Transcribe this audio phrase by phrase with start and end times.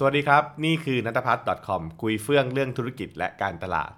[0.00, 3.90] สวัสดีครับ นี่คือนัทพัฒน์ .com คุยเฟื่องเรื่องธุรกิจและการตลาด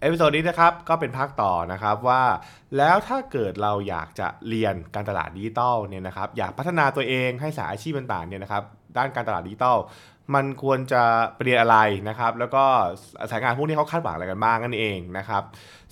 [0.00, 2.22] episode นี้นะครับก็เป็นภาคต่อนะครับว่า
[2.76, 8.62] แล้วถ้าเกิดเราอยากจะเรียนการตลาดดิจิตอลเนี่ยนะครับอยากพัฒนาตัวเองให้สายอาชีพต่างๆเนี่ยนะครับ
[8.96, 9.76] ด้านการตลาดดิจิตอล
[10.34, 11.02] มันควรจะ
[11.42, 11.76] เรียนอะไร
[12.08, 12.64] นะครับ แล้วก็
[13.30, 15.42] สายงานพวกนี้เขาคาดหวังอะไรกันบ้างนั่นเองนะครับ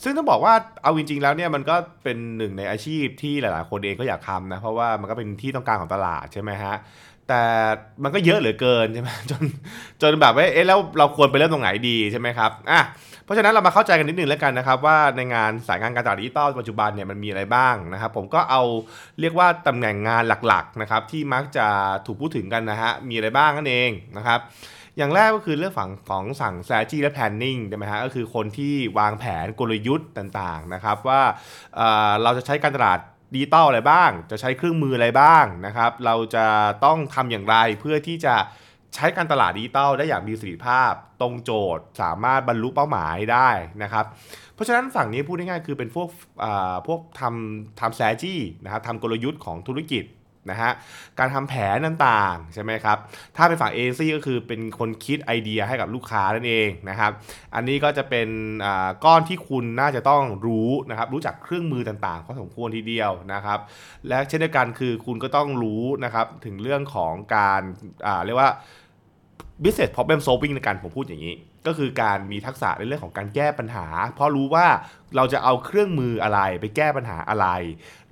[0.03, 6.75] ซึ่งต้องบอกว่าเอาจริงๆแล้วเนี่ยมันก็เป็นหนึ่งในอาชีพที่หลายๆ คนเองก็อยากทำนะเพราะว่ามันก็เป็นที่ต้องการของตลาดใช่ไหมฮะ
[7.29, 7.43] แต่
[8.03, 9.43] มันก็เยอะเหลือเกินใช่ไหมจน
[10.03, 12.83] จนแบบว่าเอ๊ะแล้วเราควรไปเริ่มตรงไหนดีใช่ไหมครับอะ
[13.25, 18.63] เพราะฉะนั้นเรามาเข้าใจกันนิดนึงแล้วกันนะครับ ว่าในงานสายงานการตลาดดิจิตอลปัจจุบันเนี่ยมันมีอะไรบ้างนะครับ ผมก็เอา
[19.21, 21.67] เรียกว่าตำแหน่งงานหลักๆนะครับที่มักจะ
[22.07, 24.41] ถูกพูดถึงกันนะฮะมีอะไรบ้างนั่นเองนะครับ
[24.97, 31.21] อย่างแรกก็คือเรื่องฝั่งของสั่ง strategy และ planning ใช่ไหมฮะก็คือคนที่วางแผนกลยุทธ์ต่างๆนะครับว่า
[31.77, 33.01] เอ่อเราจะใช้การตลาด
[33.33, 36.47] ดิจิตอลอะไรบ้าง จะใช้เครื่องมืออะไรบ้างนะครับ เราจะ
[36.85, 38.35] ต้องทำอย่างไรเพื่อที่จะ
[38.95, 43.51] ใช้การตลาดดิจิตอลได้อย่างมีประสิทธิภาพ ตรงโจทย์ สามารถบรรลุเป้าหมายได้
[43.83, 44.05] นะครับ
[44.55, 46.09] เพราะฉะนั้นฝั่งนี้พูดง่ายๆคือเป็นพวก
[46.87, 50.05] พวกทำทำแสจี้นะครับทำกลยุทธ์ของธุรกิจ
[50.51, 50.71] นะฮะ
[51.19, 52.99] การทำแผนต่างๆใช่ไหมครับ
[53.37, 57.11] ถ้าเป็นฝั่งเอเจนซี่ก็คือเป็นคนคิดไอเดียให้กับลูกค้านั่นเองนะครับ
[57.55, 58.29] อันนี้ก็จะเป็น
[58.65, 63.59] อ่าก้อนที่คุณน่าจะต้องรู้นะครับรู้จักเครื่องมือต่างๆพอสมควรทีเดียวนะครับ
[64.09, 67.63] และเช่นเดียวกันคือคุณก็ต้องรู้นะครับถึงเรื่องของการ
[68.07, 68.51] อ่าเรียกว่า
[69.63, 74.67] business problem solving ในการผมพูดอย่างนี้ ก็คือการมีทักษะในเรื่องของการแก้ปัญหา เพราะรู้ว่า
[75.17, 77.47] เราจะเอาเครื่องมืออะไรไปแก้ปัญหาอะไร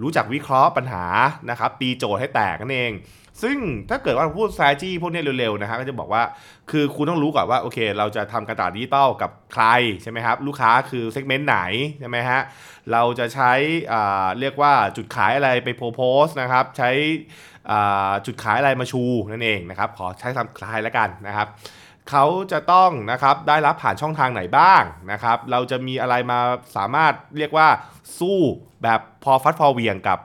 [0.03, 1.05] รู้จักวิเคราะห์ปัญหา
[1.51, 2.93] นะครับตีโจทย์ให้แตกนั่นเอง
[3.43, 3.59] ซึ่ง
[3.91, 6.23] ถ้าเกิดว่าพูด strategy พวกนี้เร็วๆนะฮะก็จะบอกว่า
[6.71, 9.65] คือคุณต้องรู้ก่อนว่าโอเค เราจะทำการตลาดดิจิตอลกับใคร
[10.03, 11.59] ใช่ไหมครับลูกค้าคือ segment ไหน
[12.01, 12.41] ใช่ไหมฮะ
[12.93, 13.53] เราจะใช้
[13.93, 16.91] อ่าเรียกว่าจุดขายอะไรไปโพสต์นะครับใช้
[17.71, 19.03] อ่าจุดขายอะไรมาชู
[19.33, 21.49] นั่นเองนะครับขอใช้คำคล้ายแล้วกันนะครับ
[22.11, 24.83] เขาจะต้องนะครับได้รับผ่านช่องทางไหนบ้าง
[25.13, 26.39] นะครับ เราจะมีอะไรมา
[26.77, 27.69] สามารถเรียกว่า
[28.19, 28.41] สู้
[28.83, 30.19] แบบพอฟัดพอเหวี่ยงกับ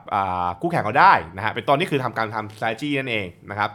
[0.60, 3.70] คู่แข่งเขาได้นะฮะเป็นตอนนี้คือทำการทำ strategy นั่นเองนะครับ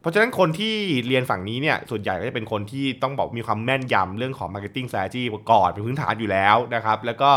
[0.00, 0.74] เพราะฉะนั้นคนที่
[1.06, 7.30] เรียนฝั่งนี้เนี่ยส่วนใหญ่ก็จะเป็นคนที่ต้องบอกมีความแม่นยำเรื่องของ marketing strategy ก่อนเป็นพื้นฐานอยู่แล้วนะครับแล้วก็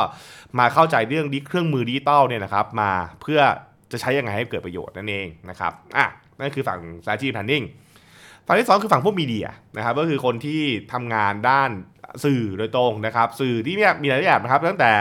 [0.59, 3.39] มาเข้าใจเรื่องดิเครื่องมือดิจิตอลเนี่ยนะครับมาเพื่อ
[3.91, 6.05] จะใช้ยังไงให้เกิดประโยชน์นั่นเองนะครับอะ
[6.39, 7.66] นั่นคือฝั่ง strategy planning
[8.47, 9.47] ฝั่งที่สองคือฝั่งพวกมีเดีย
[9.78, 10.62] นะครับก็คือคนที่
[10.94, 11.72] ทำงานด้าน
[12.25, 14.91] สื่อโดยตรงนะครับ สื่อที่เนี่ยมีหลายแบบนะครับตั้งแต่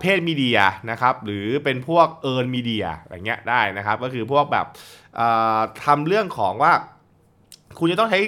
[0.00, 0.58] เพศมีเดีย
[0.90, 4.66] นะครับหรือเป็นพวกเอิร์นมีเดียอะไรเงี้ยได้นะครับ ก็คือพวกแบบ
[5.84, 6.72] ทำทำเรื่องของว่า
[7.78, 8.20] คุณจะต้องใช้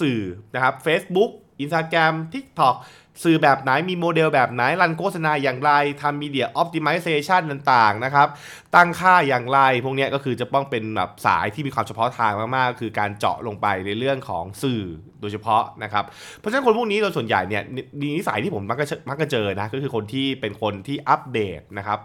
[0.00, 0.20] สื่อ
[0.54, 1.30] นะครับ Facebook
[1.62, 2.76] Instagram TikTok
[3.24, 5.72] สื่อแบบไหนมีโมเดลแบบไหนรันโฆษณาอย่างไร
[6.02, 8.28] ทำมีเดียอ p ติมิเซชันต่างๆนะครับ
[8.74, 14.82] ตั้งค่าอย่างไร พวกนี้ก็คือจะต้องเป็นแบบสายที่มีความเฉพาะทางมากๆ คือการเจาะลงไปในเรื่องของสื่อ
[15.20, 16.04] โดยเฉพาะนะครับ
[16.38, 21.98] เพราะฉะนั้นคนพวกนี้โดยส่วนใหญ่เนี่ยนนิสัยที่ผมมักจะมักจะเจอนะก็คือคนที่เป็นคนที่อัปเดตนะครับ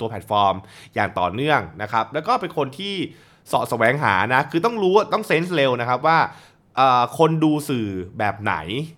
[0.00, 0.54] ตัวแพลตฟอร์ม
[0.94, 2.94] อย่างต่อเนื่องนะครับแล้วก็เป็นคนที่
[3.48, 6.18] เสาะแสวงหานะคือต้องรู้ต้อง sense เร็วนะครับว่า
[7.18, 7.88] คนดูสื่อ
[8.18, 8.54] แบบไหน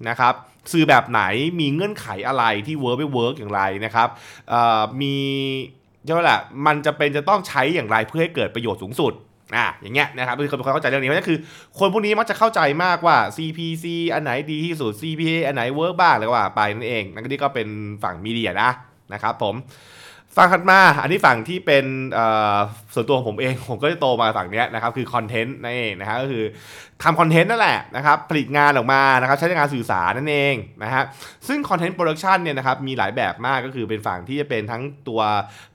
[0.08, 0.34] นะครับ
[0.72, 1.22] สื่อแบบไหน
[1.60, 4.08] มีเงื่อนไขอะไรที่ work ไม่ work อย่างไรนะครับ
[5.00, 5.14] มี
[6.04, 9.12] เรียกว่าแหละมันจะเป็นจะต้องใช้อย่างไรเพื่อให้เกิดประโยชน์สูงสุด
[9.56, 11.38] อะอย่างเงี้ยนะครับคือคนเข้าใจเรื่องนี้ก็คือ
[11.78, 13.84] คนพวกนี้มักจะเข้าใจมากว่า CPC
[14.14, 17.68] อันไหนดีที่สุด CPA อันไหน work บ้างอะไรว่าไปนั่นเองนั่นก็นี่ก็เป็น
[18.02, 18.70] ฝั่งมีเดียนะ
[19.12, 19.54] นะครับผม
[20.36, 21.84] ฝั่งถัดมา อันนี้ฝั่งที่เป็น
[22.94, 26.44] ส่วนตัวของผมเอง ผมก็จะโตมาฝั่งนี้นะครับ คือคอนเทนต์นั่นเองนะฮะก็คือ
[27.02, 31.02] ทำคอนเทนต์นั่นแหละนะครับ ผลิตงานออกมานะครับ ใช้ในการสื่อสารนั่นเองนะฮะ
[31.48, 35.20] ซึ่ง content production เนี่ยนะครับ มีหลายแบบมาก ก็คือเป็นฝั่งที่จะเป็นทั้งตัว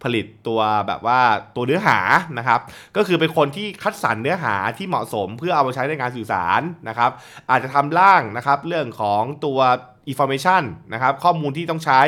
[0.03, 1.19] ผลิตตัวแบบว่า
[1.55, 1.99] ตัวเนื้อหา
[2.37, 2.59] นะครับ
[2.97, 7.11] ก็คือเป็นคนที่คัดสรรเนื้อหาที่เหมาะสมเพื่อเอามาใช้ในการสื่อสารนะครับ
[7.49, 9.59] อาจจะทำร่างนะครับ เรื่องของตัว
[10.11, 10.63] information
[10.93, 12.01] นะครับ ข้อมูลที่ต้องใช้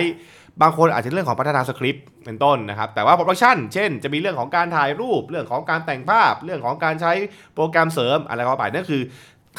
[0.62, 7.12] บางคนอาจจะเรื่องของพัฒนาสคริปต์เป็นต้นนะครับ แต่ว่า production เช่น จะมีเรื่องของการถ่ายรูป เรื่องของการแต่งภาพ เรื่องของการใช้
[7.56, 9.02] โปรแกรมเสริมอะไรก็ไปนั่นคือ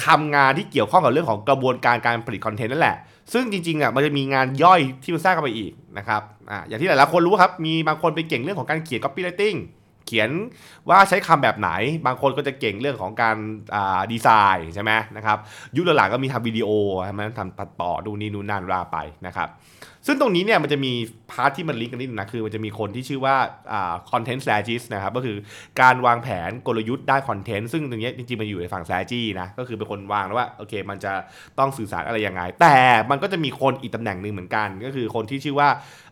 [0.06, 2.96] ทำงานที่เกี่ยวข้องกับเรื่องของกระบวนการการผลิตคอนเทนต์นั่นแหละ
[3.32, 9.58] ซึ่งจริงๆอะมันจะมีงานย่อยที่มันแทรกเข้าไปอีกนะครับอ่าอย่างที่หลายๆคนรู้ครับ มีบางคนไปเก่งเรื่องของการเขียน copywriting
[10.06, 10.30] เขียน
[10.88, 11.70] ว่าใช้คำแบบไหน
[12.06, 13.36] บางคนก็จะเก่งเรื่องของการ
[13.74, 15.38] อ่าดีไซน์ใช่ไหมนะครับ
[15.76, 16.68] ยุคหลังๆก็มีทำวิดีโอ
[17.04, 19.48] ใช่ไหมทำตัดต่อดูนี่นู่นนั่นว่าไปนะครับ
[20.08, 20.92] ซึ่งตรงนี้เนี่ยมันจะมี
[21.30, 23.36] part ที่มันลิงก์กันนิดนึงนะคือมันจะมีคนที่ชื่อว่า
[23.72, 25.36] อ่า content strategist นะครับก็คือ
[25.80, 31.12] การวางแผนกลยุทธ์ด้านคอนเทนต์ซึ่งตรงนี้จริงๆมันอยู่ในฝั่ง strategy นะก็คือเป็นคนวางแล้วว่าโอเค มันจะ
[31.58, 32.76] ต้องสื่อสารอะไรยังไง แต่
[33.10, 35.68] มันก็จะมีคนอีกตำแหน่งหนึ่งเหมือนกัน ก็คือคนที่ชื่อว่า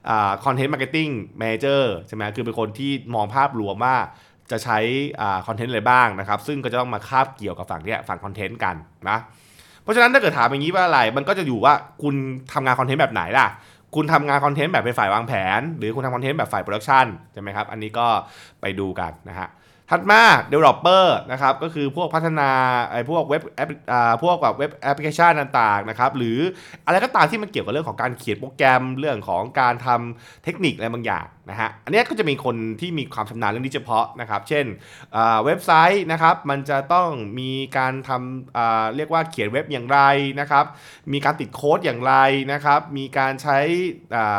[0.09, 3.97] อ่า content marketing manager ใช่ไหมคือเป็นคนที่มองภาพรวมว่า
[4.51, 4.79] จะใช้
[5.47, 8.77] คอนเทนต์อะไรบ้างนะครับ ซึ่งก็จะต้องมาคาบเกี่ยวกับฝั่งเนี้ยฝั่งคอนเทนต์กัน
[9.11, 9.19] นะ
[9.83, 12.15] เพราะฉะนั้นถ้าเกิดถามอย่างนี้ว่าอะไร มันก็จะอยู่ว่าคุณ
[12.53, 13.47] ทำงานคอนเทนต์แบบไหนล่ะ
[13.97, 18.07] คุณทำงานคอนเทนต์แบบเป็นฝ่ายวางแผน หรือคุณทำคอนเทนต์แบบฝ่ายโปรดักชันใช่ไหมครับ อันนี้ก็
[18.61, 19.49] ไปดูกันนะฮะ
[19.91, 20.23] ถัดมา
[20.53, 22.51] developer นะครับก็คือพวกพัฒนา
[22.91, 26.39] ไอ้พวกเว็บแอปอ่าพวกแบบเว็บแอปพลิเคชันต่างๆนะครับหรือ
[26.87, 34.67] อะไรก็ตามที่มันเกี่ยวกับเรื่องของการเขียนโปรแกรมเรื่องของการทำเทคนิคอะไรบางอย่าง นะฮะอันนี้ก็จะมีคนที่มีความชำนาญเรื่องนี้เฉพาะนะครับ เช่น
[35.45, 37.09] เว็บไซต์นะครับมันจะต้อง
[37.41, 39.99] มีการทำเรียกว่าเขียนเว็บอย่างไร
[40.41, 40.65] นะครับ
[41.13, 42.15] มีการติดโค้ดอย่างไร
[42.53, 43.59] นะครับ มีการใช้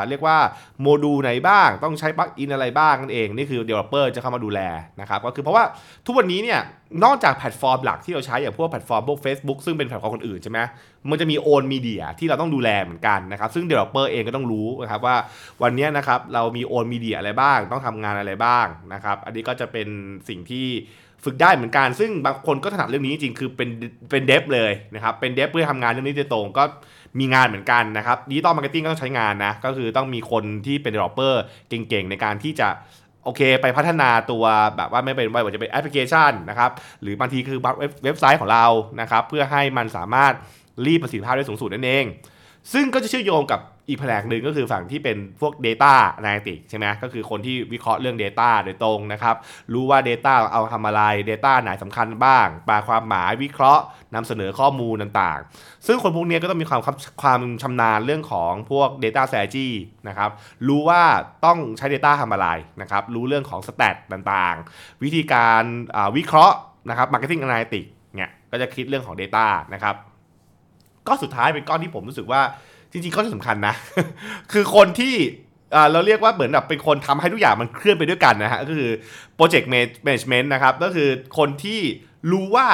[0.09, 0.37] เรียกว่า
[0.81, 4.59] โมดูลไหนบ้าง ต้องใช้ปลั๊กอินอะไรบ้างนั่นเอง นี่คือ developer จะเข้ามาดูแล
[5.01, 5.63] นะครับ ก็คือเพราะว่า
[6.05, 6.61] ทุกวันนี้เนี่ย
[7.03, 10.59] นอกจากแพลตฟอร์มหลักที่เราใช้อย่างพวกแพลตฟอร์มพวก Facebook ซึ่งเป็นแพลตฟอร์มคนอื่นใช่ไหม
[11.09, 15.15] มันจะมี owned media ที่เราต้องดูแลเหมือนกันนะครับ ซึ่ง developer เองก็ต้องรู้นะครับว่า
[15.63, 19.87] วันนี้นะครับเรามี owned media อะไรบ้าง ต้องทำงานอะไรบ้างนะครับอันนี้ก็จะเป็น
[20.29, 20.67] สิ่งที่
[21.23, 23.69] ฝึกได้เหมือนกัน ซึ่งบางคนก็ถนัดเรื่องนี้จริงคือเป็น
[24.11, 26.63] เป็น dev เลยนะครับเป็น dev เพื่อทำงานเรื่องนี้โดยตรงก็
[27.19, 31.33] มีงานเหมือนกันนะครับ digital marketing ก็ต้องใช้งานนะก็คือต้องมีคนที่เป็น developer
[31.69, 32.67] เก่งๆในการที่จะ
[33.27, 34.45] โอเค ไปพัฒนาตัว
[34.77, 36.71] แบบว่าไม่เป็นไม่ว่าจะเป็นแอปพลิเคชันนะครับ
[37.01, 37.59] หรือบางทีคือ
[38.03, 38.65] เว็บไซต์ของเรา
[39.01, 40.33] นะครับเพื่อให้มันสามารถ
[40.85, 42.05] รีบประสิทธิภาพได้สูงสุดนั่นเอง
[42.73, 49.35] ซึ่งก็จะเชื่อมโยงกับ อีกแผนกหนึ่งก็คือฝั่งที่เป็นพวก Data Analytics ใช่ไหมก็คือคนที่วิเคราะห์เรื่อง Data โดยตรงนะครับ
[49.73, 53.83] รู้ว่า Data เอาทำอะไร Data ไหนสำคัญบ้างปลความหมายวิเคราะห์
[54.15, 56.81] นำเสนอข้อมูลต่างๆ ซึ่งคนพวกนี้ก็ต้องมีความ
[57.21, 59.69] ความชำนาญเรื่องของพวก Data Strategy
[60.07, 60.29] นะครับ
[60.67, 61.01] รู้ว่า
[61.45, 62.47] ต้องใช้ Data ทำอะไร
[62.81, 65.63] นะครับ รู้เรื่องของ Stat ต่างๆ วิธีการ
[66.17, 66.55] วิเคราะห์
[66.89, 69.95] นะครับ Marketing Analytics เนี่ยก็จะคิดเรื่องของ Data นะครับ
[71.07, 72.41] ก็สุดท้ายเป็นก้อนที่ผมรู้สึกว่า
[72.91, 73.75] จริงๆก็สำคัญนะ
[74.51, 75.15] คือคนที่
[75.91, 78.91] เราเรียกว่าเหมือนแบบเป็นคนทำให้ทุกอย่างมันเคลื่อนไปด้วยกันนะฮะก็คือ
[79.37, 79.65] project
[80.07, 81.79] management นะครับ ก็คือคนที่
[82.31, 82.67] รู้ว่า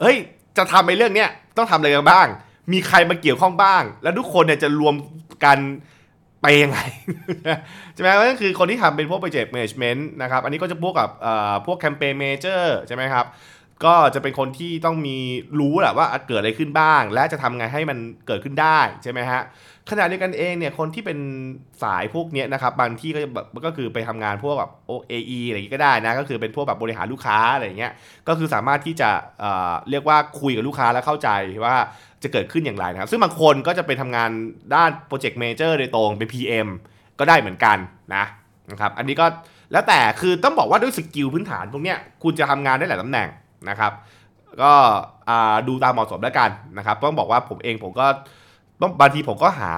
[0.00, 0.16] เฮ้ย
[0.56, 2.26] จะทำในเรื่องเนี้ยต้องทำอะไรกันบ้าง
[2.72, 4.94] มีใครมาเกี่ยวข้องบ้าง แล้วทุกคนเนี่ยจะรวม
[5.44, 5.58] กัน
[6.42, 6.78] ไปยังไง
[7.94, 11.10] ใช่ไหมก็คือคนที่ทำเป็นพวก project management นะครับ อันนี้ก็จะพวกกับ
[11.66, 13.26] พวก campaign manager ใช่ไหมครับ
[13.86, 15.16] ก็จะเป็นคนที่ต้องมี
[15.60, 19.42] รู้แหละว่าเกิดอะไรขึ้นบ้าง และจะทำไงให้มันเกิดขึ้นได้ใช่ไหมฮะ
[19.90, 21.18] ขณะเดียวกันเองเนี่ยคนที่เป็น
[21.82, 25.12] สายพวกนี้นะครับบางที่ก็จะแบบก็คือไปทำงานพวกแบบโอเอ
[25.48, 27.92] อะไรอย่างนี้ก็ได้นะก็คือเป็นพวกแบบบริหารลูกค้าอะไรอย่างเงี้ย
[28.28, 29.10] ก็คือสามารถที่จะ
[29.40, 31.28] เอ่อเรียกว่าคุยกับลูกค้าแล้วเข้าใจ
[31.64, 31.76] ว่า
[32.22, 34.30] จะเกิดขึ้นอย่างไรนะครับ ซึ่งบางคนก็จะไปทำงาน
[34.74, 36.68] ด้าน project manager โดยตรงเป็น PM
[37.18, 37.78] ก็ได้เหมือนกัน
[38.14, 38.24] นะ
[38.70, 39.26] นะครับอันนี้ก็
[39.72, 43.28] แล้วแต่คือต้องบอกว่าด้วยสกิลพื้นฐานพวกเนี้ยคุณจะทำงานได้หลายตำแหน่ง
[43.70, 43.92] นะครับ
[44.62, 44.72] ก็
[45.68, 48.06] ดูตามเหมาะสมแล้วกันนะครับต้องบอกว่าผมเองผมก็
[48.82, 49.70] ต้องบางทีผมก็หา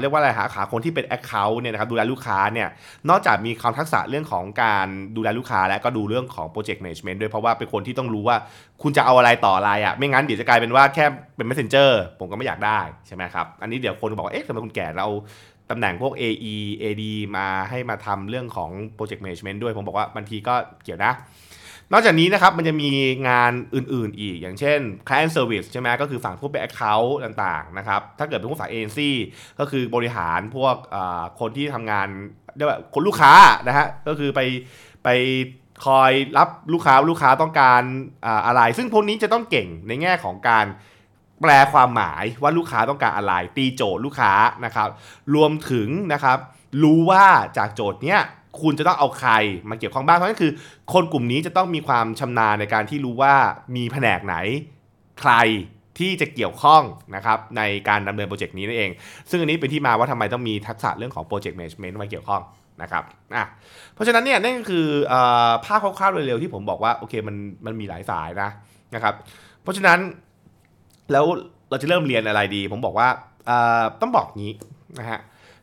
[0.00, 2.68] เรียกว่าอะไรหาขาคนที่เป็น Account เนี่ยนะครับดูแลลูกค้าเนี่ย
[3.08, 4.86] นอกจากมีความทักษะเรื่องของการ
[5.16, 8.36] ดูแลลูกค้าแล้วก็ดูเรื่องของ Project Management ด้วยเพราะว่าเป็นคนที่ต้องรู้ว่า
[8.82, 11.04] คุณจะเอาอะไรต่ออะไรอะ่ะไม่งั้นเดี๋ยวจะกลายเป็นว่าแค่
[11.36, 15.06] เป็น Messenger ผมก็ไม่อยากได้ใช่ไหมครับ อันนี้เดี๋ยวคนบอกว่าเอ๊ะทำไมคุณแก่เรา
[15.70, 17.02] ตำแหน่งพวก AE AD
[17.36, 20.54] มาให้มาทำเรื่องของ Project Management ด้วยผมบอกว่าบางทีก็
[20.84, 21.12] เกี่ยวนะ
[21.92, 22.90] นอกจากนี้นะครับมันจะมี
[23.28, 29.10] งานอื่นๆอีก อย่างเช่น client service ใช่ไหมก็คือฝั่งพวกเป็น account ต่างๆนะครับถ้าเกิดเป็นพวกฝ่าย agency
[29.58, 30.74] ก็คือบริหารพวก
[31.40, 32.08] คนที่ทำงาน
[32.56, 33.32] เรียกว่าคนลูกค้า
[33.68, 34.40] นะฮะก็คือไป
[35.04, 35.08] ไป
[35.86, 37.82] คอยรับลูกค้าลูกค้าต้องการ
[38.46, 40.66] อะไร ซึ่งพวกนี้จะต้องเก่งในแง่ของการ
[41.42, 44.32] แปลความหมายว่าลูกค้าต้องการอะไร ตีโจทย์ลูกค้า
[44.64, 44.88] นะครับ
[45.34, 46.38] รวมถึงนะครับ
[46.82, 47.24] รู้ว่า
[47.56, 48.20] จากโจทย์เนี้ย
[48.60, 49.32] คุณจะต้องเอาใคร
[49.70, 50.52] มาเกี่ยวข้องบ้างเพราะนั่นคือ
[50.92, 53.34] คนกลุ่มนี้จะต้องมีความชำนาญในการที่รู้ว่า
[53.76, 54.34] มีแผนกไหน
[55.20, 55.32] ใคร
[55.98, 56.82] ที่จะเกี่ยวข้อง
[57.16, 58.90] นะครับในการดำเนินโปรเจกต์นี้นั่นเอง
[59.30, 62.42] ซึ่งอันนี้เป็นที่มาว่าทำไมต้องมีทักษะเรื่องของ project management มาเกี่ยวข้อง
[62.82, 63.44] นะครับอะ
[63.94, 64.86] เพราะฉะนั้นเนี่ยนั่นก็คือ
[65.64, 67.36] ภาพคร่าวๆเร็วๆที่ผมบอกว่าโอเคมัน
[67.66, 68.50] มันมีหลายสายนะ
[68.94, 69.14] นะครับ
[69.62, 69.98] เพราะฉะนั้น
[71.12, 71.24] แล้ว
[71.70, 73.08] เราจะเริ่มเรียนอะไรดี ผมบอกว่า
[74.00, 74.54] ต้องบอกงี้
[74.98, 75.20] นะฮะ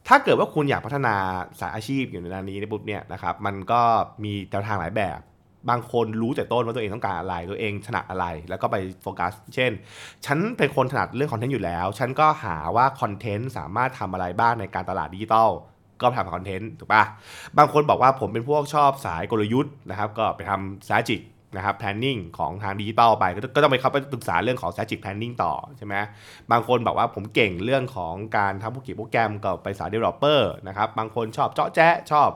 [0.08, 1.16] ถ้าเกิดว่าคุณอยากพัฒนา
[1.60, 3.82] สายอาชีพอยู่ในด้านนี้ในปุ๊บเนี่ยนะครับมันก็
[4.24, 5.20] มีแนวทางหลายแบบ
[5.70, 9.72] บางคนรู้แต่ต้นว่าตัวเองต้องการอะไรตัวเองถนัดอะไร แล้วก็ไปโฟกัส เช่น
[10.26, 15.50] ฉันเป็นคนถนัดเรื่องคอนเทนต์อยู่แล้ว ฉันก็หาว่าคอนเทนต์สามารถทำอะไรบ้างในการตลาดดิจิตอล
[16.02, 17.04] ก็ทำคอนเทนต์ถูกปะ
[17.58, 21.22] บางคนบอกว่าผมเป็นพวกชอบสายกลยุทธ์นะครับ ก็ไปทำสายจิก
[21.56, 25.96] นะครับ planning ของทางดิจิตอลไปก็ต้องไปเข้าไปศึกษาเรื่องของ strategic planning ต่อใช่ไหม
[26.52, 32.30] บางคนบอกว่าผมเก่งเรื่องของการทำผู้เขียนโปรแกรมก็ไปสาย developer นะครับบางคนชอบเจาะแจ๊ะชอบ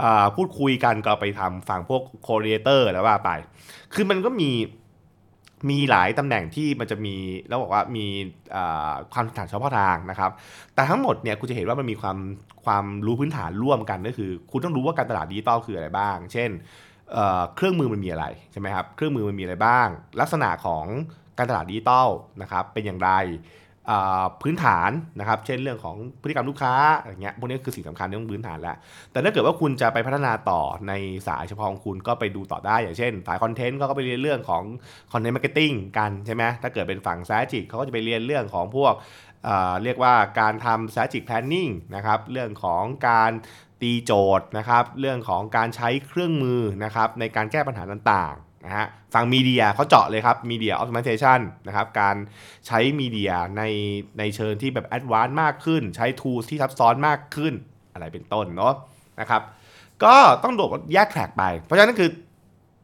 [0.00, 0.02] อ
[0.36, 3.30] พูดคุยกันก็ไปทำฝั่งพวก coordinator แล้วว่าไป
[3.94, 4.50] คือมันก็มี
[5.70, 7.16] มีหลายตำแหน่งที่มันจะมี
[7.48, 8.06] แล้วบอกว่ามี
[9.12, 10.30] ความถนัดเฉพาะทางนะครับ
[10.74, 12.18] แต่ทั้งหมดเนี่ยคุณจะเห็นว่ามันมีความ
[12.64, 16.50] ความรู้พื้นฐานร่วมกันก็คือ คุณต้องรู้ว่าการตลาดดิจิตอลคืออะไรบ้าง เช่น
[17.56, 19.88] เครื่องมือมันมีอะไรใช่ไหมครับเครื่องมือมันมีอะไรบ้าง
[20.20, 20.86] ลักษณะของ
[21.38, 22.08] การตลาดดิจิตอล
[22.42, 23.10] นะครับเป็นอย่างไร
[24.42, 28.76] พื้นฐานนะครับ เช่นเรื่องของพฤติกรรมลูกค้าอะไรเงี้ยพวกนี้คือสิ่งสำคัญเรื่องพื้นฐานแล้ว
[29.12, 30.92] แต่ถ้าเกิดว่าคุณจะไปพัฒนาต่อใน
[31.28, 34.62] สายเฉพาะของคุณก็ไปดูต่อได้ อย่างเช่นสายคอนเทนต์ก็ไปเรียนเรื่องของ
[35.12, 39.48] content marketing กันใช่ไหมถ้าเกิดเป็นฝั่ง s ซจิกเขาก็จะไปเรียนเรื่องของพวก
[39.82, 43.32] เรียกว่าการทำ strategic planning นะครับ เรื่องของการ
[43.80, 52.16] ตีโจทย์นะครับ เรื่องของการใช้เครื่องมือนะครับในการแก้ปัญหาต่างๆนะฮะฝั่งมีเดียเขาเจาะเลยครับมีเดียออ t ติเ a ชันนะครับการ
[52.66, 53.62] ใช้มีเดียใน
[54.18, 57.54] ในเชิงที่แบบ advance มากขึ้น ใช้ tools ที่ซับซ้อนมากขึ้น
[57.92, 58.74] อะไรเป็นต้นเนาะ
[59.20, 59.42] นะครับ
[60.04, 62.10] ก็ต้องโดดแยกแทร็กไป เพราะฉะนั้นคือ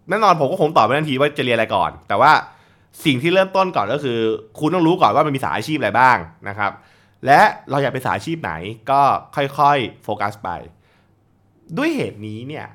[0.08, 2.32] แน่นอนผมก็คงตอบไม่ทันทีว่าจะเรียนอะไรก่อน แต่ว่า
[3.04, 4.18] สิ่งที่เริ่มต้นก่อนก็คือ
[4.58, 6.16] คุณต้องรู้ก่อนว่ามันมีสายอาชีพอะไรบ้าง
[6.48, 6.72] นะครับ
[7.26, 8.52] และเราอยากเป็นสายอาชีพไหน
[8.90, 9.00] ก็
[9.36, 10.50] ค่อยๆ โฟกัสไป
[11.78, 12.66] ด้วยเหตุนี้เนี่ย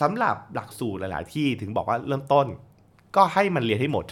[0.00, 2.46] สำหรับหลักสูตรหลาย ๆ ที่ถึงบอกว่าเริ่มต้น
[3.16, 4.04] ก็ให้มันเรียนให้หมด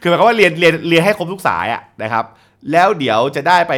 [0.00, 2.24] คือหมายความว่าเรียนเรียนเรียนให้ครบทุกสายอะนะครับ
[2.72, 3.74] แล้วเดี๋ยวจะได้ไป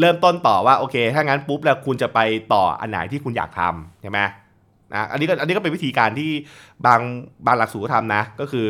[0.00, 2.18] เริ่มต้นต่อว่าโอเค ถ้างั้นปุ๊บแล้วคุณจะไป
[2.52, 4.18] ต่ออันไหนที่คุณอยากทำใช่ไหม
[4.92, 6.30] นะอันนี้ก็อันนี้ก็เป็นวิธีการที่
[6.86, 7.00] บาง
[7.46, 8.66] บางหลักสูตรก็ทำนะ ก็คือ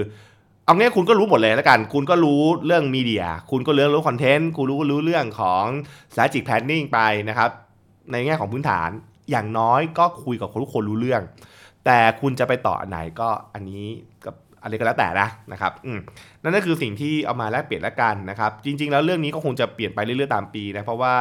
[0.64, 5.64] เอางี้คุณก็รู้หมดเลยแล้วกัน คุณก็รู้เรื่องมีเดีย คุณก็เรื่องรู้คอนเทนต์ คุณรู้รู้เรื่องของ
[6.12, 7.50] strategic planning ไปนะครับ
[8.12, 8.90] ในแง่ของพื้นฐาน
[9.30, 11.22] อย่างน้อยก็คุยกับคนทุกคนรู้เรื่อง
[11.86, 13.84] แต่คุณจะไปต่ออันไหนก็อันนี้
[14.26, 15.72] กับอันนี้ก็แล้วแต่นะนะครับ
[16.42, 21.14] นั่นก็คือสิ่งที่เอามาแลกเปลี่ยนแล้วกันนะครับ จริง ๆ แล้วเรื่องนี้ก็คงจะเปลี่ยนไปเรื่อยๆตามปีนะ เพราะว่า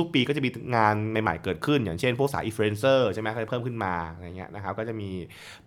[0.00, 5.10] ทุกๆปีก็จะมีงานใหม่ๆเกิดขึ้น อย่างเช่นพวกสายอินฟลูเอนเซอร์ใช่ไหมก็จะเพิ่มขึ้นมาอะไรเงี้ยนะครับ ก็จะมี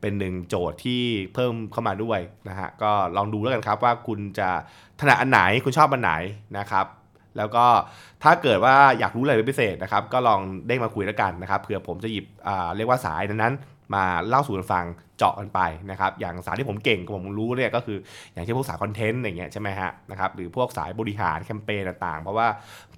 [0.02, 1.02] เป็นหนึ่งโจทย์ที่
[1.34, 2.20] เพิ่มเข้ามาด้วย
[2.50, 4.50] นะฮะ ก็ลองดูแล้วกันครับว่าคุณจะ
[5.00, 6.12] ถนัดอันไหนคุณชอบอันไหน
[6.58, 6.86] นะครับ
[7.38, 7.66] แล้วก็
[8.24, 12.26] ถ้าเกิดว่าอยากรู้อะไรเป็นพิเศษนะครับ ก็ลองเด้งมาคุยแล้วกันนะครับเผื่อผมจะหยิบ
[12.76, 13.54] เรียกว่าสายนั้น
[13.96, 14.86] มาเล่าสู่กันฟัง
[15.18, 15.60] เจาะกันไป
[15.92, 17.98] นะครับอย่างสายที่ผมเก่งผมรู้เนี่ยก็คือ
[18.34, 22.48] อย่างเช่นพวกสายคอนเทนต์อย่างเงี้ยใช่ไหมฮะนะครับหรือพวกสายบริหารแคมเปญต่างๆ เพราะว่า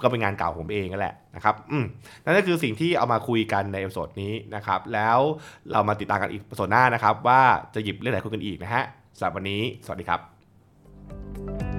[0.03, 1.85] ก็เป็นงานเก่าผมเองนั่นแหละนะครับอืม
[2.23, 5.19] นั่นก็คือสิ่งที่เอามาคุยกันใน episode นี้นะครับแล้ว
[5.71, 7.41] เรามาติดตามกันอีก episode หน้านะครับว่า
[7.75, 8.83] จะหยิบเรื่องไหนคุยกันอีกนะฮะ
[9.17, 11.72] สำหรับวันนี้ สวัสดีครับ